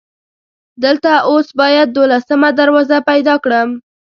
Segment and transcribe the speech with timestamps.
[0.83, 3.69] دلته اوس باید دولسمه دروازه پیدا کړم.